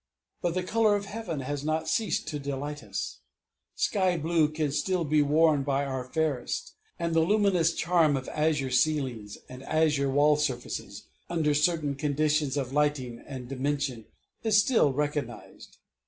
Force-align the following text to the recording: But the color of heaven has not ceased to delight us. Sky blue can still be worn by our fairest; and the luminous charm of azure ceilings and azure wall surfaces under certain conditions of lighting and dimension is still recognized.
But 0.41 0.55
the 0.55 0.63
color 0.63 0.95
of 0.95 1.05
heaven 1.05 1.41
has 1.41 1.63
not 1.63 1.87
ceased 1.87 2.27
to 2.29 2.39
delight 2.39 2.81
us. 2.83 3.19
Sky 3.75 4.17
blue 4.17 4.49
can 4.49 4.71
still 4.71 5.03
be 5.05 5.21
worn 5.21 5.61
by 5.61 5.85
our 5.85 6.05
fairest; 6.11 6.73
and 6.97 7.13
the 7.13 7.19
luminous 7.19 7.75
charm 7.75 8.17
of 8.17 8.27
azure 8.29 8.71
ceilings 8.71 9.37
and 9.47 9.61
azure 9.61 10.09
wall 10.09 10.37
surfaces 10.37 11.03
under 11.29 11.53
certain 11.53 11.93
conditions 11.93 12.57
of 12.57 12.73
lighting 12.73 13.23
and 13.27 13.47
dimension 13.47 14.07
is 14.41 14.59
still 14.59 14.91
recognized. 14.91 15.77